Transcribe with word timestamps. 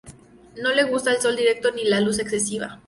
No 0.57 0.71
le 0.71 0.83
gusta 0.85 1.11
el 1.11 1.21
sol 1.21 1.35
directo 1.35 1.69
ni 1.71 1.83
la 1.83 1.99
luz 2.01 2.17
excesiva. 2.17 2.79